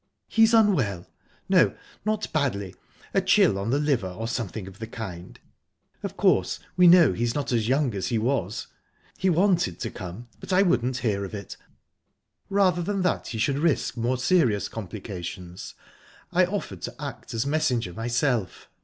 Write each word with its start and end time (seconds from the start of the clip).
"He's 0.27 0.51
unwell...No 0.51 1.75
not 2.05 2.33
badly. 2.33 2.73
A 3.13 3.21
chill 3.21 3.59
on 3.59 3.69
the 3.69 3.77
liver, 3.77 4.09
or 4.09 4.27
something 4.27 4.67
of 4.67 4.79
the 4.79 4.87
kind. 4.87 5.39
Of 6.01 6.17
course, 6.17 6.59
we 6.75 6.87
know 6.87 7.13
he's 7.13 7.35
not 7.35 7.51
as 7.51 7.67
young 7.67 7.93
as 7.93 8.07
he 8.07 8.17
was. 8.17 8.65
He 9.19 9.29
wanted 9.29 9.79
to 9.79 9.91
come, 9.91 10.27
but 10.39 10.51
I 10.51 10.63
wouldn't 10.63 10.97
hear 11.05 11.23
of 11.23 11.35
it. 11.35 11.55
rather 12.49 12.81
than 12.81 13.03
that 13.03 13.27
he 13.27 13.37
should 13.37 13.59
risk 13.59 13.95
more 13.95 14.17
serious 14.17 14.67
complications, 14.67 15.75
I 16.31 16.45
offered 16.47 16.81
to 16.81 16.99
act 16.99 17.35
as 17.35 17.45
messenger 17.45 17.93
myself... 17.93 18.69